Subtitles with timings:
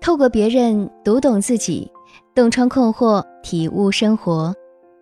[0.00, 1.90] 透过别人读懂自己，
[2.34, 4.54] 洞穿困惑，体悟生活。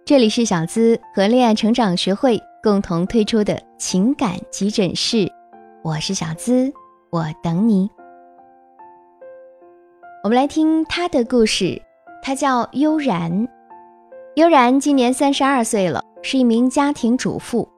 [0.05, 5.31] 这里是小资和恋爱成长学会共同推出的情感急诊室，
[5.85, 6.73] 我是小资，
[7.11, 7.89] 我等你。
[10.25, 11.81] 我们来听他的故事，
[12.21, 13.47] 他叫悠然。
[14.35, 17.69] 悠然今年三十二岁了，是一名家庭主妇。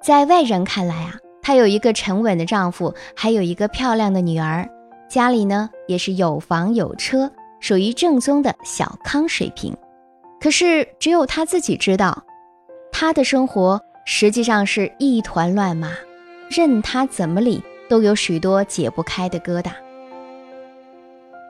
[0.00, 4.68] 在外人看来啊，她有一个沉稳的丈夫，还有一个漂亮的女儿。
[5.08, 9.74] 家里呢也是有房有车，属于正宗的小康水平。
[10.38, 12.22] 可是只有他自己知道，
[12.92, 15.92] 他的生活实际上是一团乱麻，
[16.50, 19.70] 任他怎么理，都有许多解不开的疙瘩。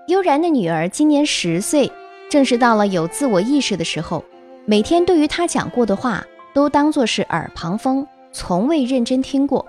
[0.06, 1.90] 悠然的女儿今年十岁，
[2.30, 4.24] 正是到了有自我意识的时候，
[4.66, 9.66] 每天对于他讲过的话，都当作是耳旁风，从未认真听过。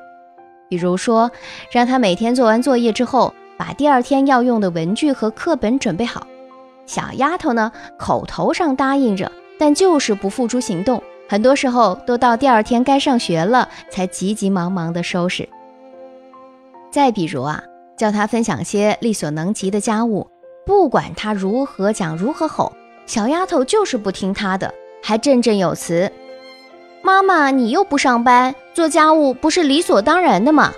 [0.70, 1.30] 比如说，
[1.72, 3.34] 让他每天做完作业之后。
[3.60, 6.26] 把第二天要用的文具和课本准备好。
[6.86, 9.30] 小丫头呢，口头上答应着，
[9.60, 11.04] 但就是不付诸行动。
[11.28, 15.48] 很多时候都到第二天该上学了，才急急忙忙地收拾。
[16.90, 17.62] 再比如啊，
[17.98, 20.26] 叫她分享些力所能及的家务，
[20.66, 22.72] 不管她如何讲如何吼，
[23.06, 26.10] 小丫头就是不听她的，还振振有词
[27.04, 30.74] ：“妈妈，你又不上班，做家务不是理所当然的吗？”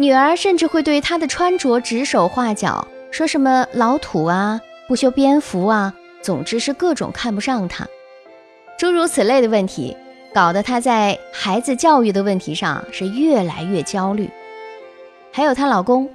[0.00, 7.86] 女儿甚至会对她的穿着指手画脚，说什么老土啊、不修边幅啊，总之是各种看不上她。
[8.78, 9.94] 诸如此类的问题，
[10.32, 14.30] 搞得她在孩子教育的问题上是越来越焦虑。
[15.30, 16.08] 还有她老公，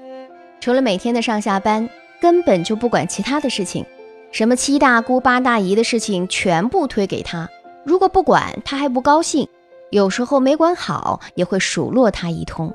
[0.59, 1.87] 除了每天的上下班，
[2.19, 3.85] 根本就不管其他的事情，
[4.31, 7.47] 什么七大姑八大姨的事情全部推给她。
[7.83, 9.45] 如果不管，她还不高兴；
[9.91, 12.73] 有时候没管好，也会数落她一通。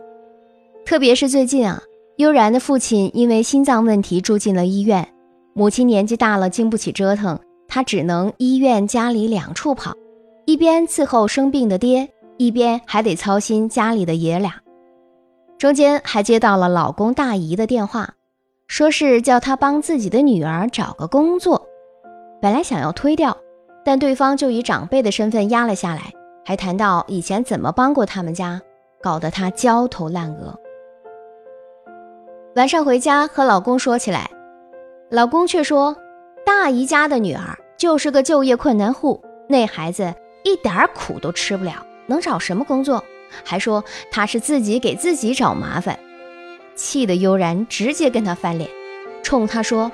[0.91, 1.81] 特别是最近啊，
[2.17, 5.07] 悠然的父亲因为心脏问题住进了医院，
[5.55, 7.39] 母亲年纪大了，经不起折腾，
[7.69, 9.95] 她只能医院家里两处跑，
[10.47, 12.09] 一边伺候生病的爹，
[12.39, 14.53] 一边还得操心家里的爷俩。
[15.59, 18.15] 中间还接到了老公大姨的电话，
[18.67, 21.69] 说是叫他帮自己的女儿找个工作。
[22.43, 23.37] 本来想要推掉，
[23.85, 26.11] 但对方就以长辈的身份压了下来，
[26.45, 28.61] 还谈到以前怎么帮过他们家，
[29.01, 30.59] 搞得他焦头烂额。
[32.57, 34.29] 晚上回家和老公说起来，
[35.09, 35.97] 老公却说
[36.45, 40.13] ：“大姨家的女儿就是个就业困难户，那孩子
[40.43, 43.05] 一点苦都吃不了，能找什么工作？
[43.45, 45.97] 还说她是自己给自己找麻烦。”
[46.75, 48.69] 气得悠然直接跟他翻脸，
[49.23, 49.93] 冲他说：“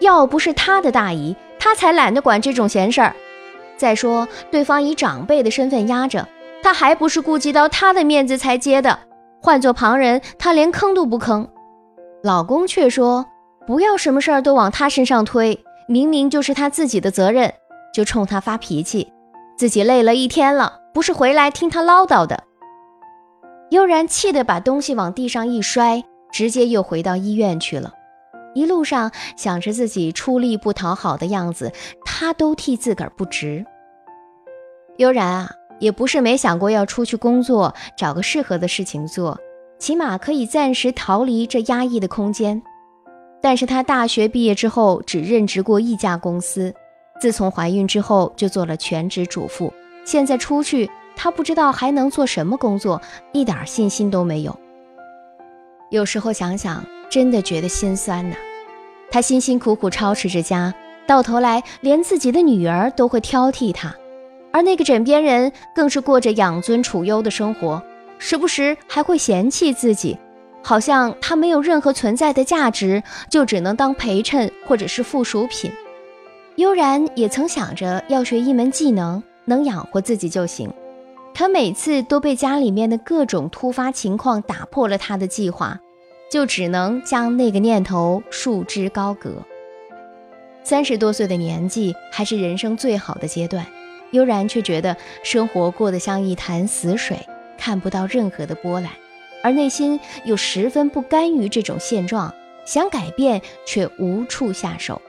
[0.00, 3.14] 要不是他的大姨，他才懒得管这种闲事儿。
[3.76, 6.26] 再说对方以长辈的身份压着
[6.62, 8.98] 他，还不是顾及到他的面子才接的？
[9.42, 11.46] 换做旁人，他连吭都不吭。”
[12.28, 13.24] 老公却说
[13.66, 17.50] ：“不要什么事儿都往他身上推，明明就是他自己的责任。”
[17.90, 19.10] 就冲他发脾气，
[19.56, 22.44] 自己累了一天了，不是回来听他唠叨的。
[23.70, 27.94] 悠然气得把东西往地上一摔，直接又回到医院去了。
[28.54, 31.72] 一路上想着自己出力不讨好的样子，
[32.04, 33.64] 他都替自个儿不值。
[34.98, 39.38] 悠然啊，也不是没想过要出去工作，找个适合的事情做。
[39.78, 42.60] 起码可以暂时逃离这压抑的空间，
[43.40, 46.74] 但是她大学毕业之后只任职过一家公司，
[47.20, 49.72] 自从怀孕之后就做了全职主妇，
[50.04, 53.00] 现在出去她不知道还能做什么工作，
[53.32, 54.58] 一点信心都没有。
[55.90, 58.36] 有时候想想，真的觉得心酸呐。
[59.10, 60.74] 她辛辛苦苦操持着家，
[61.06, 63.94] 到头来连自己的女儿都会挑剔她，
[64.52, 67.80] 而那个枕边人更是过着养尊处优的生活。
[68.18, 70.18] 时不时还会嫌弃自己，
[70.62, 75.70] 好像他没有任何存在的价值，就只能当陪衬或者是附属品。
[76.56, 80.68] 悠然也曾想着要学一门技能，能养活自己就行，
[81.32, 85.78] 可每次都被家里面的各种突发情况打破了他的计划，
[86.30, 89.30] 就只能将那个念头束之高阁。
[90.64, 93.64] 三十多岁的年纪，还是人生最好的阶段，
[94.10, 97.16] 悠然却觉得生活过得像一潭死水。
[97.58, 98.90] 看不到任何的波澜，
[99.42, 102.32] 而内心又十分不甘于这种现状，
[102.64, 105.02] 想改变却无处下手。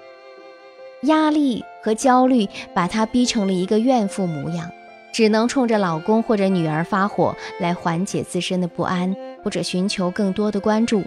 [1.04, 4.70] 压力和焦虑把她逼成了一个怨妇模样，
[5.14, 11.04] 只能冲着老公或者女儿发火来缓解自身的不安，或者寻求更多的关注。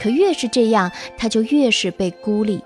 [0.00, 2.62] 可越是这样，她就越是被孤立。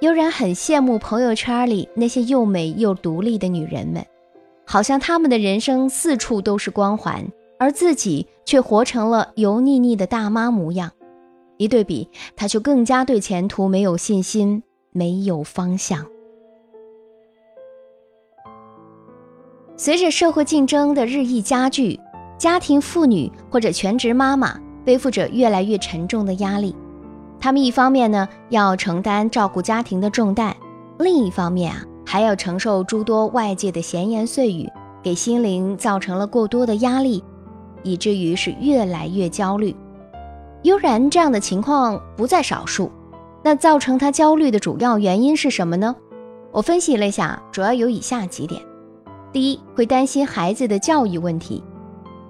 [0.00, 4.04] 悠然很羡慕朋友圈里那些又美又独立的女人们。
[4.64, 7.26] 好像他们的人生四处都是光环，
[7.58, 10.90] 而自己却活成了油腻腻的大妈模样。
[11.58, 16.04] 一对比，他就更加对前途没有信心，没有方向。
[19.76, 21.98] 随着社会竞争的日益加剧，
[22.38, 26.74] 家庭妇女或者全职妈妈背负着越来越沉重的压力。
[27.40, 30.56] 他们一方面呢要承担照顾家庭的重担，
[30.98, 34.68] 另一方面啊还要承受诸多外界的闲言碎语，
[35.02, 37.22] 给心灵造成了过多的压力，
[37.82, 39.74] 以至于是越来越焦虑。
[40.62, 42.90] 悠然这样的情况不在少数，
[43.42, 45.94] 那造成他焦虑的主要原因是什么呢？
[46.52, 48.60] 我分析了一下，主要有以下几点：
[49.32, 51.64] 第一，会担心孩子的教育问题。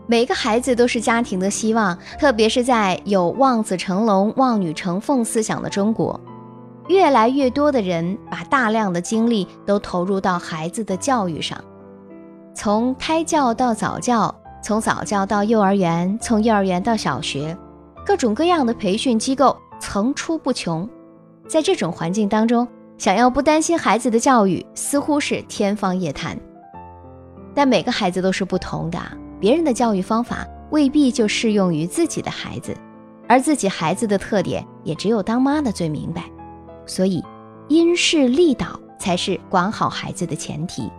[0.07, 6.21] 每个孩子都是家庭的希望，特别是在有望子成龙、望女成凤思想的中国，
[6.89, 11.63] 越来越多的人把大量的精力都投入到孩子的教育上，
[12.55, 17.57] 从胎教到早教，从早教到幼儿园，从幼儿园到小学。
[18.05, 20.89] 各种各样的培训机构层出不穷，
[21.47, 22.67] 在这种环境当中，
[22.99, 26.37] 想要不担心孩子的教育似乎是天方夜谭。
[27.55, 28.99] 但每个孩子都是不同的，
[29.39, 32.77] 别人的教育方法未必就适用于自己的孩子，
[33.29, 36.25] 而自己孩子的特点也只有当妈的最明白。
[36.93, 37.25] 所以，
[37.69, 40.93] 因势利导才是管好孩子的前提。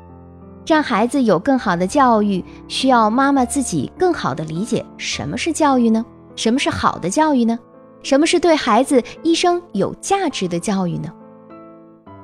[0.66, 6.04] 让孩子有更好的教育，需要妈妈自己更好的理解什么是教育呢？
[6.36, 7.60] 什么是好的教育呢？
[8.02, 11.14] 什么是对孩子一生有价值的教育呢？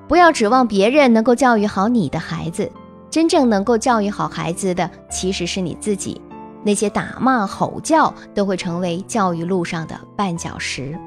[0.08, 2.72] 不要指望别人能够教育好你的孩子，
[3.12, 6.20] 真正能够教育好孩子的其实是你自己。
[6.64, 10.98] 那些打骂吼叫都会成为教育路上的绊脚石。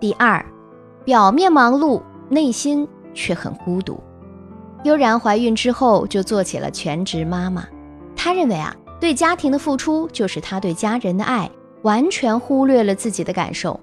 [0.00, 0.44] 第二，
[1.10, 3.98] 表面忙碌，内心却很孤独。
[4.84, 7.66] 悠然怀孕之后就做起了全职妈妈，
[8.14, 11.50] 她认为啊，对家庭的付出就是她对家人的爱。
[11.82, 13.80] 完全忽略了自己的感受，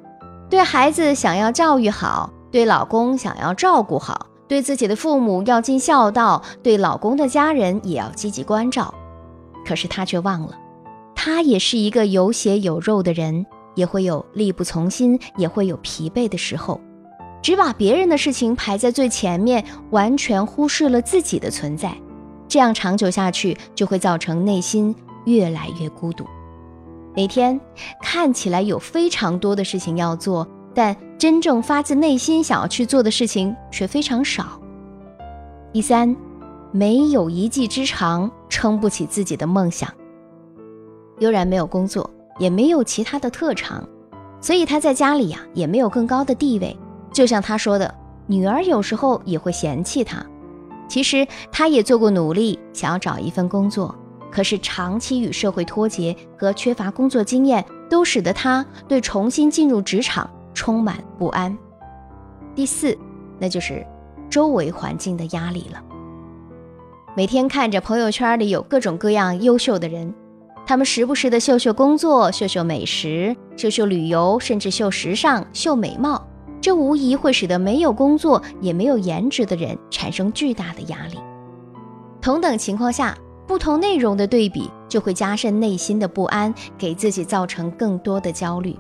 [0.50, 8.94] 对孩子想要教育好，对老公想要照顾好，对自己的父母要尽孝道，对老公的家人也要积极关照。
[9.66, 10.52] 可是她却忘了，
[11.14, 13.46] 她也是一个有血有肉的人，
[13.76, 16.80] 也会有力不从心，也会有疲惫的时候。
[17.42, 21.96] 只把别人的事情排在最前面，完全忽视了自己的存在，
[22.48, 24.94] 这样长久下去，就会造成内心
[25.26, 26.26] 越来越孤独。
[27.16, 27.60] 每天
[28.02, 34.62] 看起来有非常多的事情要做，但真正发自内心想要去做的事情却非常少。
[35.74, 36.16] 第三，
[36.72, 39.90] 没有一技之长，撑不起自己的梦想。
[41.20, 42.08] 悠然没有工作，
[42.38, 43.88] 也没有其他的特长，
[44.40, 46.78] 所以他在家里呀也没有更高的地位。
[47.18, 47.96] 就像他说的，
[48.28, 50.24] 女儿有时候也会嫌弃他。
[50.88, 53.96] 其实他也做过努力，想要找一份工作。
[54.32, 61.58] 可是，长期与社会脱节和缺乏工作经验，都使得他对重新进入职场充满不安。
[62.54, 62.96] 第四，
[63.40, 63.84] 那就是
[64.30, 65.84] 周围环境的压力了。
[67.16, 70.14] 每天看着朋友圈里有各种各样优秀的人，
[70.68, 76.27] 他们时不时的秀秀工作、秀秀美食、秀秀旅游，甚至秀时尚、秀美貌，
[76.62, 81.18] 这无疑会使得没有工作也没有颜值的人产生巨大的压力。
[82.22, 83.18] 同等情况下。
[83.48, 88.76] 不同内容的对比就会加深内心的不安，给自己造成更多的焦虑。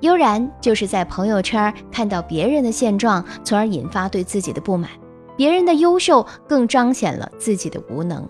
[0.00, 4.88] 悠然就是在朋友圈看到别人的现状，从而引发对自己的不满；
[5.36, 8.26] 别人的优秀更彰显了自己的无能。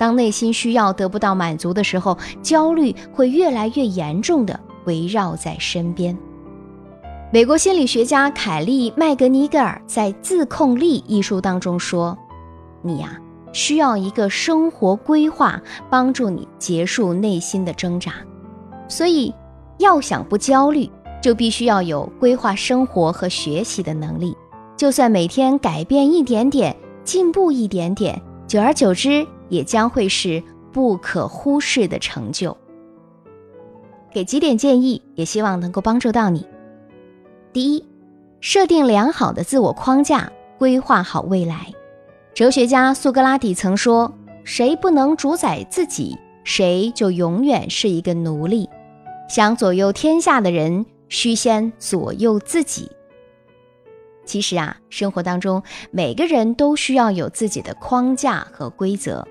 [0.00, 6.18] 当内心需要得不到满足的时候，焦虑会越来越严重的围绕在身边。
[7.32, 12.16] 美国心理学家凯利·麦格尼格尔在《自控力》一书当中说
[12.84, 13.18] ：“你呀。”
[13.54, 15.58] 需要一个生活规划，
[15.88, 18.12] 帮助你结束内心的挣扎。
[18.86, 19.34] 所以，
[19.78, 20.90] 要想不焦虑，
[21.22, 24.36] 就必须要有规划生活和学习的能力。
[24.76, 32.54] 就算每天改变一点点，进步一点点，久而久之，也将会是不可忽视的成就。
[34.12, 36.46] 给几点建议，也希望能够帮助到你。
[37.52, 37.84] 第一，
[38.40, 41.66] 设定良好的自我框架，规划好未来。
[42.32, 44.10] 哲学家苏格拉底曾说
[44.42, 48.70] ：“谁不能主宰自己，谁就永远是一个奴隶。
[49.28, 52.90] 想左右天下的人，须先左右自己。”
[54.24, 59.28] 其实啊，生活当中每个人都需要有自己的框架和规则。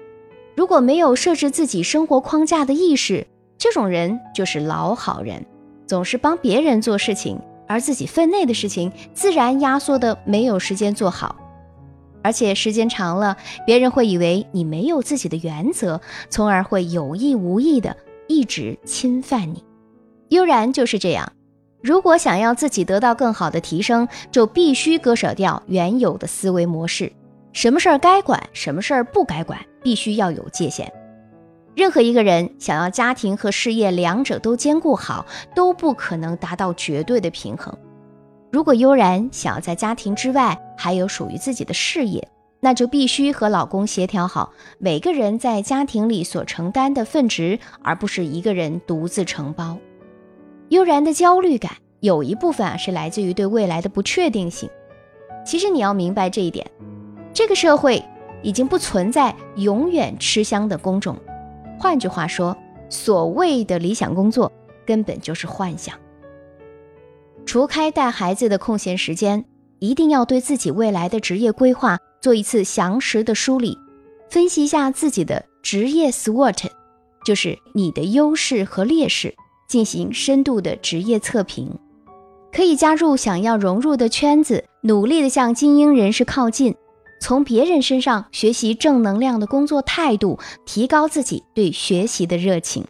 [0.56, 3.26] 如果没有设置自己生活框架的意识，
[3.58, 5.44] 这种人就是老好人，
[5.88, 7.40] 总是帮别人做事情，
[7.72, 11.38] 而自己分内的事情自然压缩的没有时间做好。
[12.22, 16.00] 而且时间长了，别人会以为你没有自己的原则，
[16.30, 17.96] 从而会有意无意的
[18.28, 19.64] 一直侵犯你。
[20.30, 21.32] 悠然就是这样，
[21.82, 27.12] 如果想要自己得到更好的提升，就必须割舍掉原有的思维模式。
[27.54, 30.92] 什么事儿该管，什么事儿不该管，必须要有界限。
[31.76, 35.26] 任何一个人想要家庭和事业两者都兼顾好，
[35.56, 37.76] 都不可能达到绝对的平衡。
[38.52, 42.28] 如果悠然想要在家庭之外还有属于自己的事业，
[42.60, 49.78] 那就必须和老公协调好每个人在家庭里所承担的分值，而不是一个人独自承包。
[50.68, 54.70] 悠然的焦虑感有一部分啊是来自于对未来的不确定性。
[55.46, 56.70] 其实你要明白这一点，
[57.34, 58.04] 这个社会
[58.44, 61.18] 已经不存在永远吃香的工种。
[61.82, 62.56] 换句话说，
[62.92, 64.52] 所谓的理想工作
[64.86, 65.98] 根本就是幻想。
[67.44, 69.44] 除开带孩子的空闲时间，
[69.80, 73.76] 一定要对自己未来的职业规划做一次详实的梳理，
[74.30, 76.70] 分析一下自己的职业 SWOT，
[77.26, 79.34] 就是你的优势和劣势，
[79.68, 81.76] 进行深度的职业测评。
[82.52, 86.76] 可以加入想要融入的圈子，努力的向精英人士靠近。
[87.22, 92.84] 从别人身上学习正能量的工作态度，提高自己对学习的热情。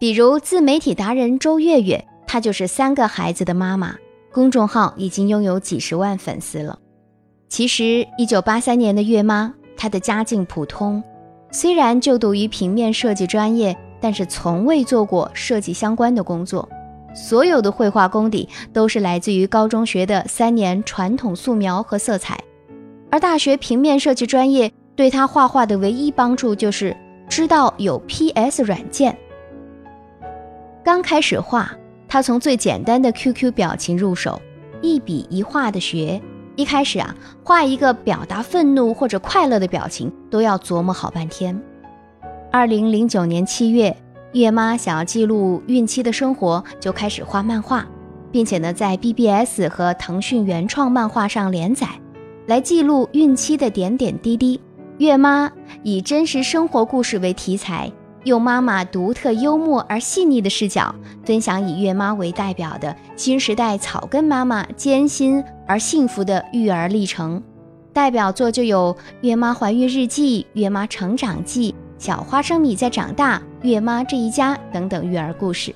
[0.00, 3.94] 比如自媒体达人周月月，她就是三个孩子的妈妈，
[4.32, 6.78] 公众号已经拥有几十万粉丝了。
[7.50, 11.02] 其实，一九八三年的月妈，她的家境普通，
[11.52, 16.66] 虽然就读于平面设计专业，但是从未做过设计相关的工作，
[17.14, 22.42] 所有的绘画功底都是来自于高中学的三年传统素描和色彩。
[23.10, 26.96] 而大学平面设计专业对他画画的唯一帮助，就是
[27.28, 29.16] 知道有 PS 软件。
[30.84, 31.70] 刚开始画，
[32.08, 34.40] 他从最简单的 QQ 表情入手，
[34.80, 36.20] 一笔一画的学。
[36.56, 41.58] 一开始啊，画一个表达愤怒或者快乐的表情，都要琢磨好半天。
[42.52, 43.96] 二零零九年七月，
[44.32, 47.86] 月妈想要记录孕期的生活，就开始画漫画，
[48.30, 51.88] 并且呢，在 BBS 和腾讯原创漫画上连载。
[52.50, 54.60] 来记录孕期的点点滴滴。
[54.98, 55.48] 月妈
[55.84, 57.88] 以真实生活故事为题材，
[58.24, 60.92] 用妈妈独特幽默而细腻的视角，
[61.24, 67.40] 分享以月妈为代表的新时代草根妈妈艰辛而幸福的育儿历程。
[67.92, 71.70] 代表作就有《月妈怀孕日记》《月妈成长记》
[72.04, 75.72] 《小花生米在长大》《月妈这一家》等等育儿故事。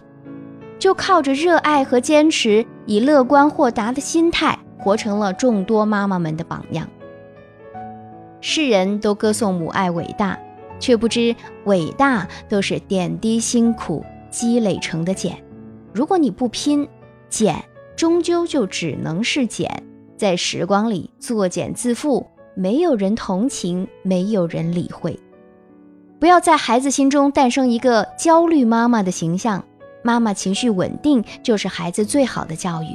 [0.81, 4.59] 就靠着热爱和坚持，以乐观豁达的心态。
[4.85, 6.87] 活成了众多妈妈们的榜样。
[8.43, 10.39] 世人都歌颂母爱伟大，
[10.79, 15.43] 却不知伟大都是点滴辛苦积累成的茧。
[15.95, 16.87] 如果你不拼，
[17.31, 17.57] 茧
[17.97, 19.83] 终究就只能是茧，
[20.19, 25.19] 在时光里作茧自缚，没有人同情，没有人理会。
[26.21, 29.65] 不要在孩子心中诞生一个焦虑妈妈的形象。
[30.03, 32.89] 妈妈情绪稳定，就是孩子最好的教育。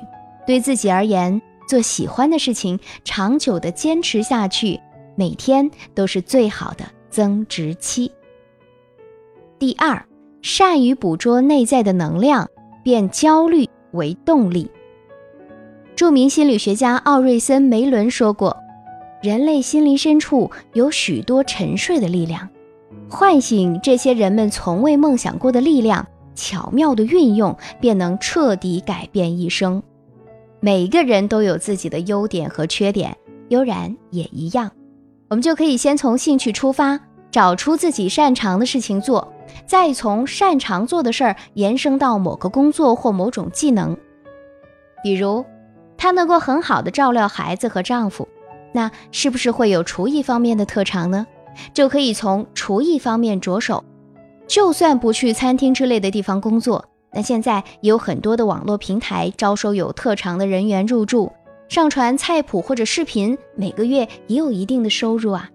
[0.46, 1.42] 对自己而言。
[1.70, 4.80] 做喜欢的事情，长久的坚持下去，
[5.16, 8.12] 每天都是最好的增值期。
[9.60, 10.04] 第二，
[10.42, 12.50] 善于捕捉内在的能量，
[12.84, 14.72] 变焦虑为动力。
[15.96, 18.58] 著名心理学家奥瑞森·梅伦说过
[19.22, 22.50] ：“人类心灵深处有许多沉睡的力量，
[23.08, 29.84] 唤醒这些人们从未梦想过的力量，巧妙的运用，便能彻底改变一生。”
[30.62, 33.16] 每一个人都有自己的优点和缺点，
[33.48, 34.70] 悠然也一样。
[35.30, 37.00] 我们就可以先从兴趣出发，
[37.32, 39.32] 找出自己擅长的事情做，
[39.66, 43.96] 再从擅长做的事儿延伸到某个工作或某种技能。
[45.02, 45.46] 比如，
[45.98, 48.28] 她能够很好的照料孩子和丈夫，
[48.74, 51.26] 那是不是会有厨艺方面的特长呢？
[51.74, 53.84] 就可以从厨艺方面着手。
[54.48, 56.89] 就算不去餐厅之类的地方工作。
[57.12, 61.32] 那现在也有很多的网络平台招收有特长的人员入驻，
[61.68, 65.50] 上传菜谱或者视频，每个月也有一定的收入啊。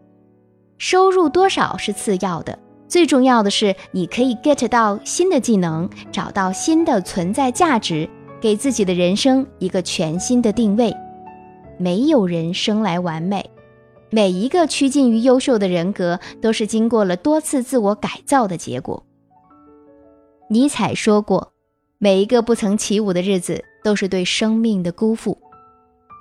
[0.78, 2.58] 收入多少是次要的，
[2.88, 8.08] 最重要的是你可以 get 到新的技能，找到新的存在价值，
[8.40, 10.92] 给自己的人生一个全新的定位。
[11.78, 13.48] 没有人生来完美，
[14.10, 19.04] 每一个趋近于优秀的人格，都是经过了多次自我改造的结果。
[20.48, 21.52] 尼采说过
[21.98, 25.38] ：“每一个不曾起舞的日子，都是对生命的辜负。”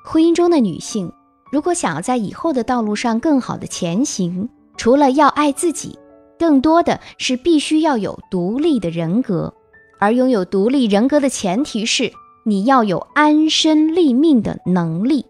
[0.06, 1.12] 婚姻中的女性，
[1.52, 5.98] 如果想要在以后的道路上更好的前行，除了要爱自己，
[6.40, 9.54] 更多的是必须要有独立的人格。
[10.00, 12.12] 而拥有独立人格的前提是，
[12.44, 15.26] 你要有安身立命的能力。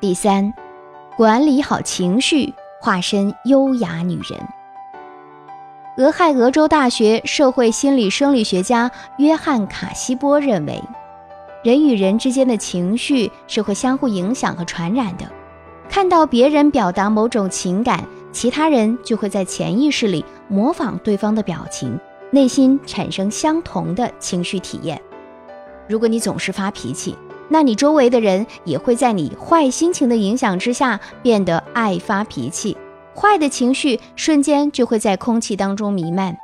[0.00, 0.52] 第三，
[1.16, 4.40] 管理好情绪，化身优雅女人。
[5.98, 10.78] 俄亥俄州大学社会心理生理学家约翰·卡西波认为，
[11.64, 15.24] 人与人之间的情绪是会相互影响和传染的。
[15.88, 21.98] 看到别人表达某种情感，其他人就会在潜意识里模仿对方的表情，
[22.30, 25.00] 内心产生相同的情绪体验。
[25.88, 27.16] 如果你总是发脾气，
[27.48, 32.76] 那你周围的人也会在你坏心情的影响之下变得爱发脾气。
[33.16, 36.36] 坏的情绪瞬间就会在空气当中弥漫。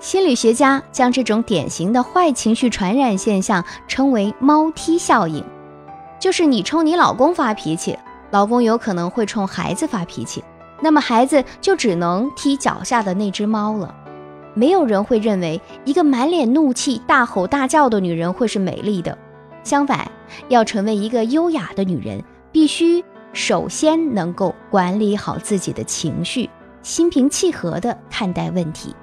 [0.00, 5.44] 心理学家将这种典型的坏情绪传染现象称为“猫踢效应”，
[6.18, 7.96] 就是你冲你老公发脾气，
[8.30, 10.42] 老公有可能会冲孩子发脾气，
[10.80, 13.94] 那么孩子就只能踢脚下的那只猫了。
[14.54, 19.16] 没有人会认为一个满脸怒气、大吼大叫的女人会是美丽的，
[19.62, 20.10] 相反，
[20.48, 23.04] 要成为一个优雅的女人，必须。
[23.32, 26.48] 首先能够管理好自己的情绪，
[26.82, 28.94] 心平气和地看待问题。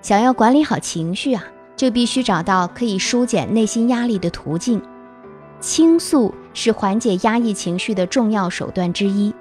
[0.00, 1.44] 想要管理好情绪啊，
[1.76, 4.82] 就必须找到可以疏解内心压力的途径。
[5.60, 9.32] 倾诉是缓解压抑情绪的重要手段之一。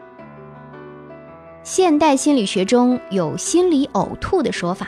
[1.64, 4.88] 现代心理学中有“心理呕吐”的说法，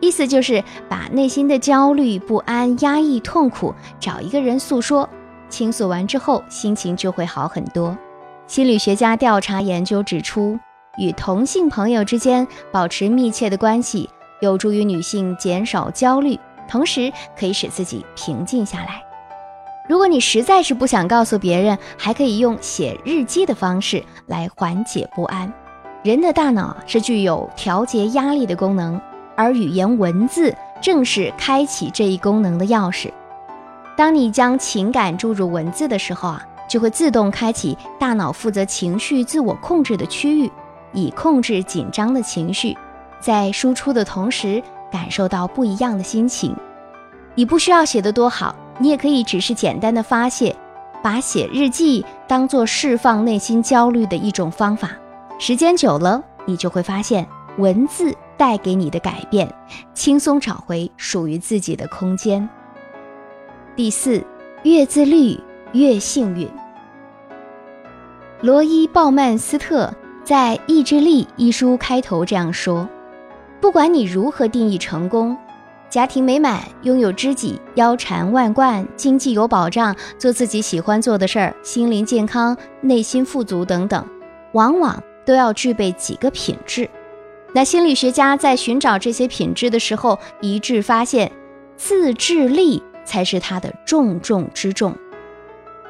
[0.00, 5.08] 意思就是把内心的焦虑、不安、压抑、痛苦找一个人诉说，
[5.48, 7.96] 倾诉完之后，心情就会好很多。
[8.48, 10.58] 心理学家调查研究指出，
[10.96, 14.08] 与同性朋友之间保持密切的关系，
[14.40, 19.02] 有助于女性减少焦虑，同时可以使自己平静下来。
[19.86, 25.52] 如果你实在是不想告诉别人，还可以用写日记的方式来缓解不安。
[26.02, 28.98] 人的大脑是具有调节压力的功能，
[29.36, 33.10] 而语言文字正是开启这一功能的钥匙。
[33.94, 36.42] 当你将情感注入文字的时候啊。
[36.68, 40.50] 就会自动开启大脑负责情绪自我控制的区域，
[40.92, 42.76] 以控制紧张的情绪，
[43.18, 46.54] 在输出的同时感受到不一样的心情。
[47.34, 50.54] 你不需要写得多好，你也可以只是简单的发泄，
[51.02, 54.90] 把写日记当做释放内心焦虑的一种方法。
[55.38, 57.26] 时间久了，你就会发现
[57.58, 59.48] 文字带给你的改变，
[59.94, 62.48] 轻松找回属于自己的空间。
[63.76, 64.24] 第四，
[64.64, 65.40] 越自律。
[65.72, 66.48] 越幸运。
[68.40, 72.88] 罗伊·鲍曼斯特在《意志力》一书开头这样说
[73.60, 75.36] ：“不管你如何定义成功，
[75.90, 84.06] 家庭美满、拥有知己、腰缠万贯、经济有保障、做自己喜欢做的事儿、心灵健康、内心富足等等，
[84.52, 86.88] 往往都要具备几个品质。
[87.52, 91.32] 那心理学家在寻找这些品质的时候，一致发现，
[91.76, 94.94] 自制力才是它的重中之重。”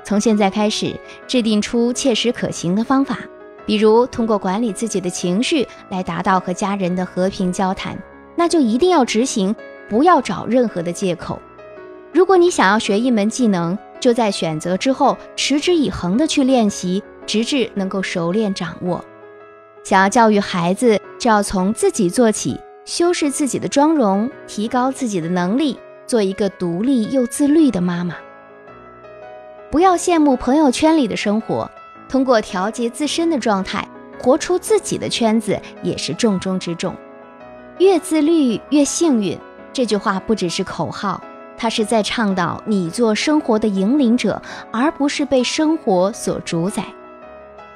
[0.09, 3.19] 从现在开始，制定出切实可行的方法，
[3.67, 7.95] 比如通过管理自己的情绪来达到和家人的和平交谈，
[8.35, 9.55] 那就一定要执行，
[9.87, 11.39] 不要找任何的借口。
[12.11, 19.05] 如果你想要学一门技能，就在选择之后持之以恒地去练习，直至能够熟练掌握。
[19.85, 28.17] 想要教育孩子，就要从自己做起，修饰自己的妆容，提高自己的能力，做一个独立又自律的妈妈。
[29.71, 31.71] 不要羡慕朋友圈里的生活，
[32.09, 33.87] 通过调节自身的状态，
[34.19, 36.95] 活出自己的圈子也是重中之重。
[37.79, 39.39] 越自律越幸运，
[39.71, 41.23] 这句话不只是口号，
[41.59, 44.41] 它是在倡导你做生活的引领者，
[44.73, 46.83] 而不是被生活所主宰。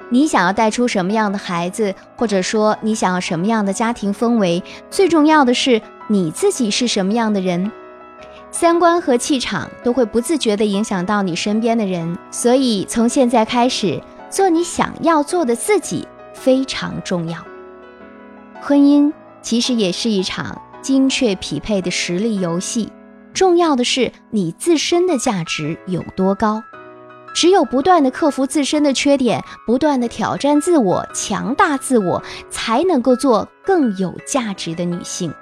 [0.08, 7.70] 你想要带出什么样的孩子，或者说你想要什么样的家庭氛围，最重要的是你自己是什么样的人。
[8.52, 17.38] 三观和气场都会不自觉地影响到你身边的人，所以从现在开始做你想要做的自己非常重要。
[18.60, 19.10] 婚姻
[19.40, 22.92] 其实也是一场精确匹配的实力游戏，
[23.32, 26.62] 重要的是你自身的价值有多高。
[27.34, 35.32] 只有不断地克服自身的缺点，不断地挑战自我、强大自我，才能够做更有价值的女性。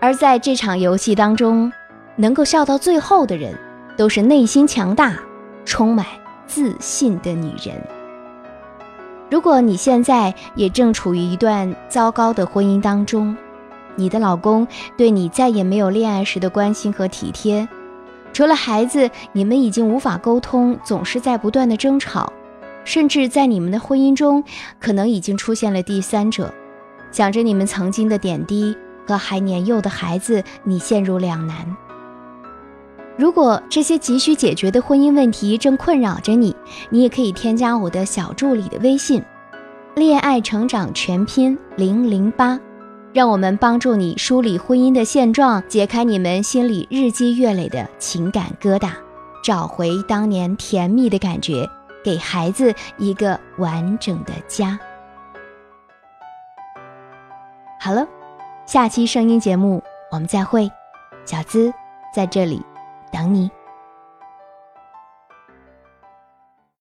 [0.00, 1.72] 而在这场游戏当中，
[2.16, 3.58] 能够笑到最后的人，
[3.96, 5.18] 都是内心强大、
[5.64, 6.06] 充满
[6.46, 7.76] 自信的女人。
[9.30, 13.36] 如果你现在也正处于一段糟糕的婚姻当中，
[13.96, 17.68] 你的老公对你再也没有恋爱时的关心和体贴，
[18.32, 22.32] 除了孩子，你们已经无法沟通，总是在不断的争吵，
[22.84, 24.42] 甚至在你们的婚姻中，
[24.80, 26.54] 可能已经出现了第三者，
[27.10, 28.76] 想着你们曾经的点滴。
[29.08, 31.76] 和还年幼的孩子，你陷入两难。
[33.16, 36.54] 如果这些急需解决的婚姻问题正困扰着你，
[36.90, 39.24] 你也可以添加我的小助理的微信
[39.96, 42.60] “恋爱成长全拼零零八”，
[43.12, 48.90] 让我们帮助你梳理婚姻的现状，解开你们心里日积月累的情感疙瘩，
[49.42, 51.68] 找回当年甜蜜的感觉，
[52.04, 54.78] 给孩子一个完整的家。
[57.80, 58.06] 好了，
[58.68, 60.70] 下期声音节目我们再会，
[61.24, 61.72] 小资
[62.12, 62.62] 在这里
[63.10, 63.50] 等你。